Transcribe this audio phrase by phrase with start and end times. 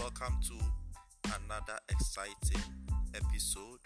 [0.00, 0.54] welcome to
[1.26, 2.60] another exciting
[3.14, 3.78] episode.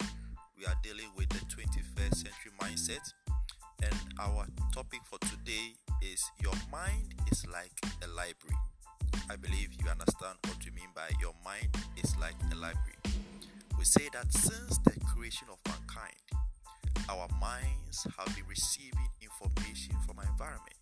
[0.57, 3.13] We are dealing with the 21st century mindset,
[3.83, 8.57] and our topic for today is Your mind is like a library.
[9.29, 11.69] I believe you understand what we mean by your mind
[12.03, 12.97] is like a library.
[13.77, 16.25] We say that since the creation of mankind,
[17.07, 20.81] our minds have been receiving information from our environment.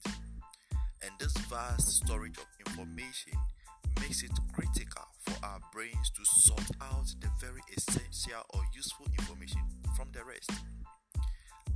[1.01, 3.33] And this vast storage of information
[4.01, 9.61] makes it critical for our brains to sort out the very essential or useful information
[9.95, 10.51] from the rest.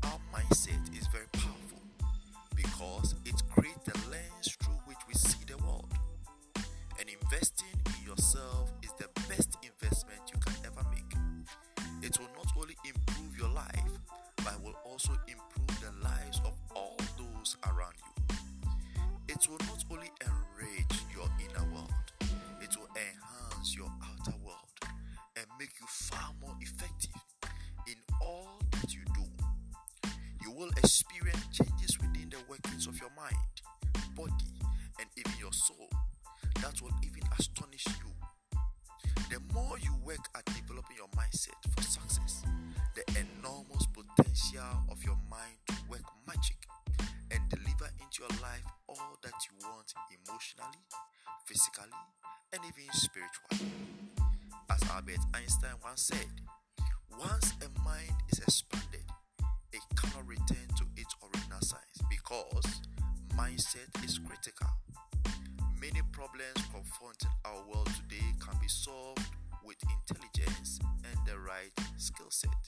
[0.03, 1.81] Our mindset is very powerful
[2.55, 5.91] because it creates the lens through which we see the world.
[6.99, 11.13] And investing in yourself is the best investment you can ever make.
[12.01, 13.91] It will not only improve your life,
[14.37, 15.52] but will also improve
[28.23, 29.25] all that you do.
[30.41, 33.35] You will experience changes within the workings of your mind,
[34.15, 34.51] body,
[34.99, 35.89] and even your soul
[36.61, 38.11] that will even astonish you.
[39.29, 42.43] The more you work at developing your mindset for success,
[42.95, 46.57] the enormous potential of your mind to work magic
[47.31, 50.83] and deliver into your life all that you want emotionally,
[51.45, 51.89] physically,
[52.53, 53.73] and even spiritually.
[54.69, 56.29] As Albert Einstein once said,
[57.19, 57.52] once
[58.43, 59.05] expanded,
[59.71, 62.81] it cannot return to its original size because
[63.35, 64.67] mindset is critical.
[65.79, 69.25] Many problems confronting our world today can be solved
[69.65, 70.79] with intelligence
[71.09, 72.62] and the right skill set.